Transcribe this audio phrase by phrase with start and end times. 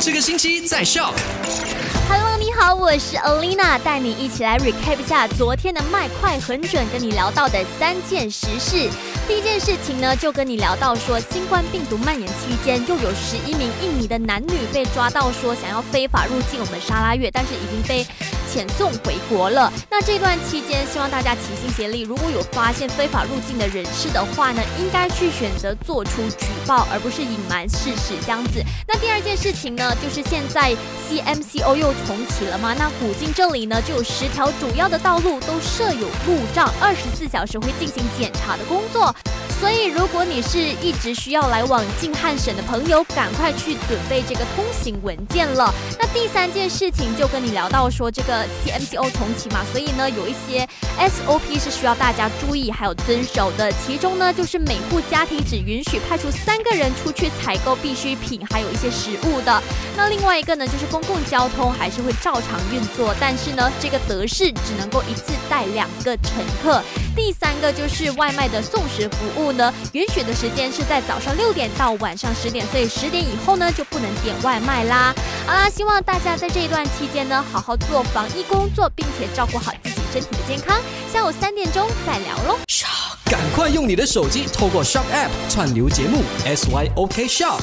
[0.00, 1.12] 这个星期在笑。
[2.08, 8.88] Hello，你好，我是 Olina，带你一起来 recap 一下昨天的麦快很准跟你聊到的三件实事。
[9.26, 18.06] 第一件事情呢，就跟你聊到说，新冠病毒蔓延期间，又有十一名印尼的男女被抓到说想要非法入境我们沙拉月，但是已经被
[18.52, 19.72] 遣送回国了。
[19.90, 28.62] 那这段期间，希望大家齐心协力，如果有发现非法入境的人士的话呢，应该去选择做出举报，而不是隐瞒事实这样子。
[28.86, 30.74] 那第二件事情呢，就是现在
[31.08, 32.74] CMCO 又重启了吗？
[32.78, 39.14] 那古今这里呢，就有十条主要的道路都设有路障，二十四小时会进行检查的工作。
[39.60, 45.74] 所以，如果你是一直需要来往晋汉省的朋友，赶快去准备这个通行文件了。
[45.98, 50.66] 那第三件事情就跟你聊到说，这个 CMCO 重启嘛，所以呢，有一些
[50.98, 53.70] SOP 是需要大家注意还有遵守的。
[53.84, 59.62] 其中呢，就是每户家庭只允许派出三个人出去采购必需品，还有一些食物的。
[59.96, 66.80] 那另外一个呢，就是公共交通还是会照常运作，但是呢，这个德式只能够一次带两个乘客。
[67.18, 75.12] 第三个就是外卖的送食服务呢，允许的时间是在早上六点到晚上十点，所以十点以后呢就不能点外卖啦。
[75.44, 80.80] 好啦，希望大家在这一段期间呢，好好做防疫工作，并且照顾好自己身体的健康。
[81.12, 82.56] 下午三点钟再聊喽。
[83.24, 87.60] 赶快用你的手机透过 Shop App 串流节目 SYOK Shop。